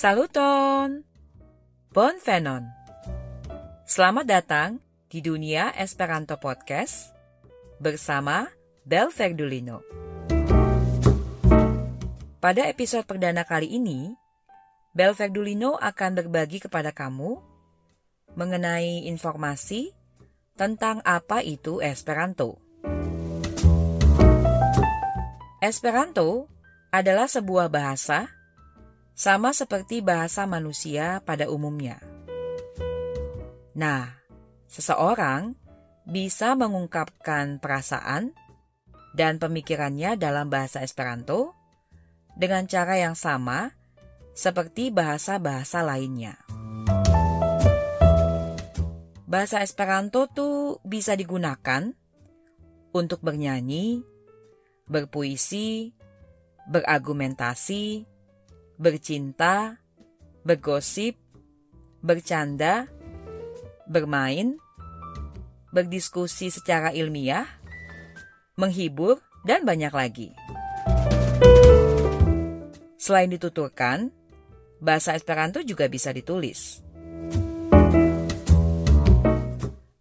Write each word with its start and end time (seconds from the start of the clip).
Saluton! 0.00 1.04
Bon 1.92 2.16
Venon! 2.24 2.64
Selamat 3.84 4.24
datang 4.24 4.80
di 5.12 5.20
dunia 5.20 5.76
Esperanto 5.76 6.40
Podcast 6.40 7.12
bersama 7.76 8.48
Bel 8.80 9.12
Verdulino. 9.12 9.84
Pada 12.40 12.64
episode 12.64 13.04
perdana 13.04 13.44
kali 13.44 13.76
ini, 13.76 14.16
Bel 14.96 15.12
Verdulino 15.12 15.76
akan 15.76 16.10
berbagi 16.16 16.64
kepada 16.64 16.96
kamu 16.96 17.36
mengenai 18.40 19.04
informasi 19.04 19.92
tentang 20.56 21.04
apa 21.04 21.44
itu 21.44 21.84
Esperanto. 21.84 22.56
Esperanto 25.60 26.48
adalah 26.88 27.28
sebuah 27.28 27.68
bahasa 27.68 28.39
sama 29.20 29.52
seperti 29.52 30.00
bahasa 30.00 30.48
manusia 30.48 31.20
pada 31.28 31.52
umumnya. 31.52 32.00
Nah, 33.76 34.16
seseorang 34.64 35.52
bisa 36.08 36.56
mengungkapkan 36.56 37.60
perasaan 37.60 38.32
dan 39.12 39.36
pemikirannya 39.36 40.16
dalam 40.16 40.48
bahasa 40.48 40.80
Esperanto 40.80 41.52
dengan 42.32 42.64
cara 42.64 42.96
yang 42.96 43.12
sama 43.12 43.76
seperti 44.32 44.88
bahasa-bahasa 44.88 45.84
lainnya. 45.84 46.40
Bahasa 49.28 49.60
Esperanto 49.60 50.32
tuh 50.32 50.80
bisa 50.80 51.12
digunakan 51.12 51.92
untuk 52.96 53.20
bernyanyi, 53.20 54.00
berpuisi, 54.88 55.92
berargumentasi, 56.72 58.08
bercinta, 58.80 59.76
bergosip, 60.40 61.20
bercanda, 62.00 62.88
bermain, 63.84 64.56
berdiskusi 65.68 66.48
secara 66.48 66.88
ilmiah, 66.96 67.44
menghibur, 68.56 69.20
dan 69.44 69.68
banyak 69.68 69.92
lagi. 69.92 70.32
Selain 72.96 73.28
dituturkan, 73.28 74.08
bahasa 74.80 75.12
Esperanto 75.12 75.60
juga 75.60 75.84
bisa 75.84 76.16
ditulis. 76.16 76.80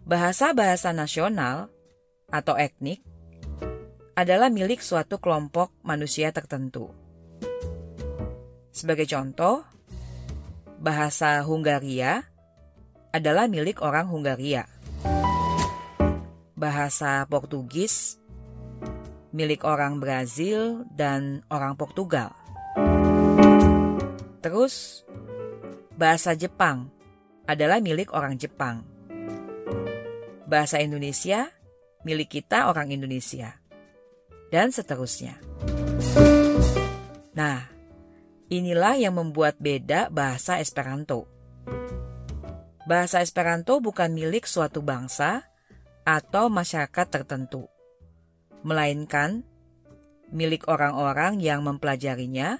Bahasa-bahasa 0.07 0.95
nasional 0.95 1.67
atau 2.31 2.55
etnik 2.55 3.03
adalah 4.15 4.47
milik 4.47 4.79
suatu 4.79 5.19
kelompok 5.19 5.75
manusia 5.83 6.31
tertentu. 6.31 7.08
Sebagai 8.79 9.11
contoh, 9.11 9.59
bahasa 10.79 11.43
Hungaria 11.43 12.23
adalah 13.11 13.51
milik 13.51 13.83
orang 13.83 14.07
Hungaria. 14.07 14.71
Bahasa 16.55 17.27
Portugis 17.27 18.15
milik 19.35 19.67
orang 19.67 19.99
Brazil 19.99 20.87
dan 20.95 21.43
orang 21.51 21.75
Portugal. 21.75 22.31
Terus, 24.39 25.03
bahasa 25.99 26.31
Jepang 26.39 26.87
adalah 27.51 27.83
milik 27.83 28.15
orang 28.15 28.39
Jepang. 28.39 28.87
Bahasa 30.47 30.79
Indonesia 30.79 31.51
milik 32.07 32.31
kita 32.31 32.71
orang 32.71 32.95
Indonesia. 32.95 33.59
Dan 34.47 34.71
seterusnya. 34.71 35.35
Nah, 37.35 37.78
Inilah 38.49 38.97
yang 38.97 39.13
membuat 39.13 39.61
beda 39.61 40.09
bahasa 40.09 40.57
Esperanto. 40.57 41.29
Bahasa 42.89 43.21
Esperanto 43.21 43.77
bukan 43.77 44.09
milik 44.09 44.49
suatu 44.49 44.81
bangsa 44.81 45.45
atau 46.01 46.49
masyarakat 46.49 47.05
tertentu, 47.13 47.69
melainkan 48.65 49.45
milik 50.33 50.65
orang-orang 50.65 51.37
yang 51.37 51.61
mempelajarinya 51.61 52.57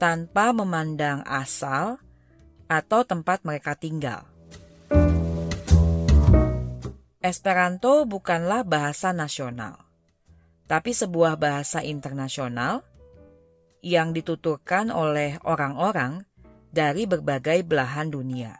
tanpa 0.00 0.56
memandang 0.56 1.20
asal 1.28 2.00
atau 2.64 3.04
tempat 3.04 3.44
mereka 3.44 3.76
tinggal. 3.76 4.24
Esperanto 7.20 8.08
bukanlah 8.08 8.64
bahasa 8.64 9.12
nasional, 9.12 9.84
tapi 10.64 10.96
sebuah 10.96 11.36
bahasa 11.36 11.84
internasional 11.84 12.87
yang 13.84 14.10
dituturkan 14.10 14.90
oleh 14.90 15.38
orang-orang 15.46 16.26
dari 16.68 17.08
berbagai 17.08 17.64
belahan 17.64 18.10
dunia. 18.12 18.52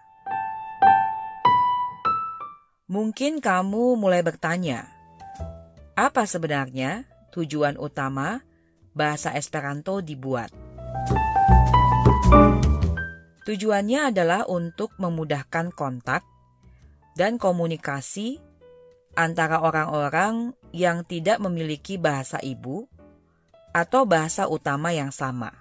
Mungkin 2.89 3.45
kamu 3.45 4.01
mulai 4.01 4.25
bertanya, 4.25 4.89
apa 5.93 6.25
sebenarnya 6.25 7.05
tujuan 7.37 7.77
utama 7.77 8.41
bahasa 8.97 9.37
Esperanto 9.37 10.01
dibuat? 10.01 10.49
Tujuannya 13.45 14.13
adalah 14.13 14.49
untuk 14.49 14.97
memudahkan 14.97 15.73
kontak 15.73 16.25
dan 17.17 17.37
komunikasi 17.37 18.41
antara 19.17 19.61
orang-orang 19.65 20.55
yang 20.71 21.03
tidak 21.03 21.41
memiliki 21.41 21.97
bahasa 21.97 22.39
ibu 22.45 22.87
atau 23.79 24.03
bahasa 24.03 24.51
utama 24.51 24.91
yang 24.91 25.15
sama. 25.15 25.55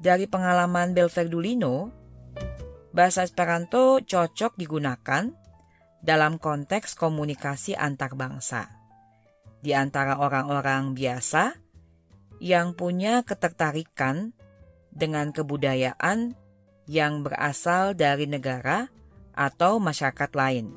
Dari 0.00 0.24
pengalaman 0.24 0.96
Belverdulino, 0.96 1.92
bahasa 2.96 3.20
Esperanto 3.20 4.00
cocok 4.00 4.56
digunakan 4.56 5.28
dalam 6.00 6.40
konteks 6.40 6.96
komunikasi 6.96 7.76
antar 7.76 8.16
bangsa. 8.16 8.72
Di 9.60 9.76
antara 9.76 10.20
orang-orang 10.20 10.92
biasa 10.92 11.56
yang 12.40 12.76
punya 12.76 13.24
ketertarikan 13.24 14.36
dengan 14.92 15.32
kebudayaan 15.32 16.36
yang 16.84 17.24
berasal 17.24 17.96
dari 17.96 18.28
negara 18.28 18.92
atau 19.32 19.80
masyarakat 19.80 20.30
lain. 20.36 20.68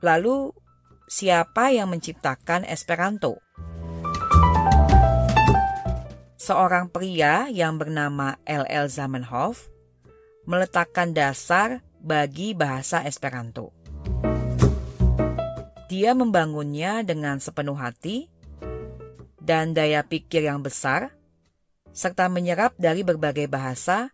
Lalu, 0.00 0.63
siapa 1.08 1.70
yang 1.70 1.92
menciptakan 1.92 2.64
Esperanto. 2.64 3.40
Seorang 6.36 6.92
pria 6.92 7.48
yang 7.48 7.80
bernama 7.80 8.36
L.L. 8.44 8.86
Zamenhof 8.92 9.72
meletakkan 10.44 11.16
dasar 11.16 11.80
bagi 12.04 12.52
bahasa 12.52 13.00
Esperanto. 13.08 13.72
Dia 15.88 16.12
membangunnya 16.12 17.00
dengan 17.00 17.40
sepenuh 17.40 17.76
hati 17.76 18.28
dan 19.40 19.76
daya 19.76 20.04
pikir 20.04 20.48
yang 20.48 20.64
besar, 20.64 21.12
serta 21.92 22.28
menyerap 22.32 22.76
dari 22.80 23.04
berbagai 23.04 23.48
bahasa 23.48 24.12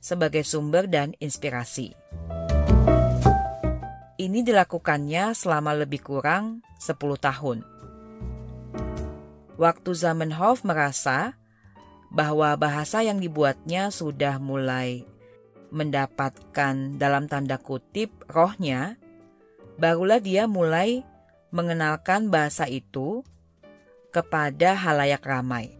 sebagai 0.00 0.44
sumber 0.44 0.86
dan 0.86 1.16
inspirasi. 1.18 1.96
Ini 4.36 4.44
dilakukannya 4.44 5.32
selama 5.32 5.72
lebih 5.72 6.04
kurang 6.04 6.60
10 6.76 6.92
tahun. 7.16 7.64
Waktu 9.56 9.90
Zamenhof 9.96 10.60
merasa 10.60 11.40
bahwa 12.12 12.52
bahasa 12.60 13.00
yang 13.00 13.16
dibuatnya 13.16 13.88
sudah 13.88 14.36
mulai 14.36 15.08
mendapatkan 15.72 17.00
dalam 17.00 17.32
tanda 17.32 17.56
kutip 17.56 18.12
rohnya, 18.28 19.00
barulah 19.80 20.20
dia 20.20 20.44
mulai 20.44 21.00
mengenalkan 21.48 22.28
bahasa 22.28 22.68
itu 22.68 23.24
kepada 24.12 24.76
halayak 24.76 25.24
ramai. 25.24 25.72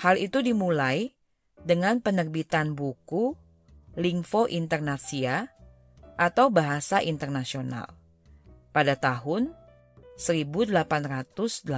Hal 0.00 0.16
itu 0.16 0.40
dimulai 0.40 1.12
dengan 1.60 2.00
penerbitan 2.00 2.72
buku 2.72 3.36
Lingvo 4.00 4.48
Internasia 4.48 5.57
atau 6.18 6.50
bahasa 6.50 6.98
internasional 7.00 7.94
pada 8.74 8.98
tahun 8.98 9.54
1887. 10.18 11.70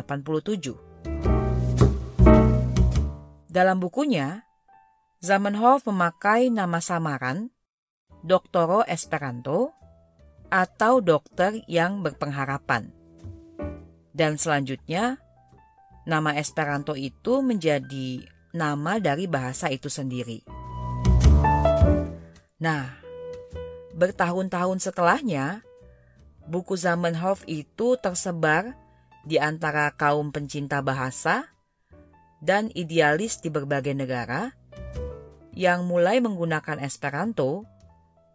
Dalam 3.51 3.77
bukunya, 3.83 4.49
Zamenhof 5.21 5.85
memakai 5.85 6.49
nama 6.49 6.81
samaran 6.81 7.53
Doktoro 8.25 8.81
Esperanto 8.89 9.77
atau 10.49 11.05
dokter 11.05 11.61
yang 11.69 12.01
berpengharapan. 12.01 12.89
Dan 14.11 14.41
selanjutnya, 14.41 15.21
nama 16.09 16.33
Esperanto 16.41 16.97
itu 16.97 17.45
menjadi 17.45 18.25
nama 18.57 18.97
dari 18.99 19.29
bahasa 19.29 19.69
itu 19.69 19.87
sendiri. 19.87 20.43
Nah, 22.61 23.01
Bertahun-tahun 24.01 24.81
setelahnya, 24.81 25.61
buku 26.49 26.73
Zamenhof 26.73 27.45
itu 27.45 28.01
tersebar 28.01 28.73
di 29.29 29.37
antara 29.37 29.93
kaum 29.93 30.33
pencinta 30.33 30.81
bahasa 30.81 31.53
dan 32.41 32.73
idealis 32.73 33.45
di 33.45 33.53
berbagai 33.53 33.93
negara 33.93 34.57
yang 35.53 35.85
mulai 35.85 36.25
menggunakan 36.25 36.81
Esperanto 36.81 37.69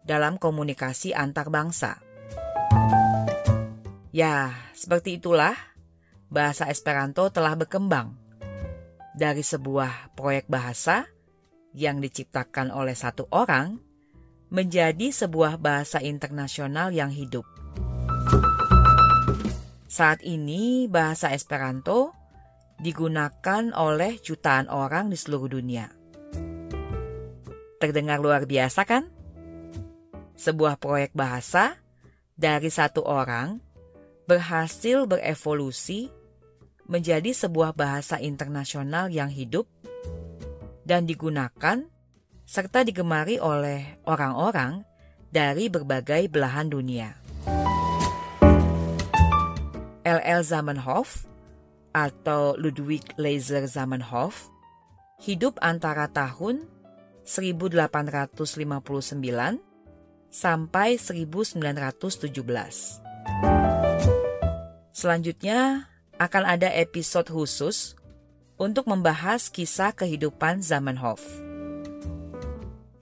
dalam 0.06 0.38
komunikasi 0.38 1.10
antar 1.10 1.50
bangsa. 1.50 1.98
Ya, 4.14 4.54
seperti 4.70 5.18
itulah 5.18 5.58
bahasa 6.30 6.70
Esperanto 6.70 7.26
telah 7.34 7.58
berkembang 7.58 8.14
dari 9.18 9.42
sebuah 9.42 10.14
proyek 10.14 10.46
bahasa 10.46 11.10
yang 11.74 11.98
diciptakan 11.98 12.70
oleh 12.70 12.94
satu 12.94 13.26
orang 13.34 13.85
menjadi 14.48 15.10
sebuah 15.10 15.58
bahasa 15.58 15.98
internasional 15.98 16.94
yang 16.94 17.10
hidup. 17.10 17.44
Saat 19.86 20.22
ini, 20.22 20.86
bahasa 20.86 21.32
Esperanto 21.32 22.12
digunakan 22.76 23.72
oleh 23.72 24.20
jutaan 24.20 24.68
orang 24.68 25.08
di 25.08 25.16
seluruh 25.16 25.56
dunia. 25.56 25.88
Terdengar 27.80 28.20
luar 28.20 28.44
biasa, 28.44 28.84
kan? 28.84 29.08
Sebuah 30.36 30.76
proyek 30.76 31.16
bahasa 31.16 31.80
dari 32.36 32.68
satu 32.68 33.08
orang 33.08 33.64
berhasil 34.28 35.08
berevolusi 35.08 36.12
menjadi 36.86 37.32
sebuah 37.32 37.72
bahasa 37.72 38.20
internasional 38.20 39.08
yang 39.08 39.32
hidup 39.32 39.66
dan 40.86 41.08
digunakan 41.08 41.88
serta 42.46 42.86
digemari 42.86 43.42
oleh 43.42 43.98
orang-orang 44.06 44.86
dari 45.34 45.66
berbagai 45.66 46.30
belahan 46.30 46.70
dunia. 46.70 47.18
L.L. 50.06 50.40
Zamenhof 50.46 51.26
atau 51.90 52.54
Ludwig 52.54 53.02
Laser 53.18 53.66
Zamenhof 53.66 54.46
hidup 55.18 55.58
antara 55.58 56.06
tahun 56.06 56.70
1859 57.26 58.38
sampai 60.30 60.94
1917. 60.94 62.30
Selanjutnya 64.94 65.90
akan 66.16 66.44
ada 66.46 66.70
episode 66.70 67.26
khusus 67.26 67.98
untuk 68.56 68.86
membahas 68.86 69.50
kisah 69.50 69.90
kehidupan 69.90 70.62
Zamenhof. 70.62 71.45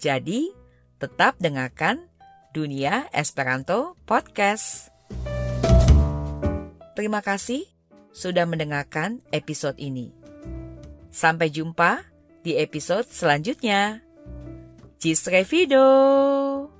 Jadi, 0.04 0.52
tetap 1.00 1.40
dengarkan 1.40 2.12
Dunia 2.52 3.08
Esperanto 3.08 3.96
Podcast. 4.04 4.92
Terima 6.92 7.24
kasih 7.24 7.64
sudah 8.12 8.44
mendengarkan 8.44 9.24
episode 9.32 9.80
ini. 9.80 10.12
Sampai 11.08 11.48
jumpa 11.48 12.04
di 12.44 12.60
episode 12.60 13.08
selanjutnya. 13.08 14.04
Cis 15.00 15.24
Revido! 15.24 16.73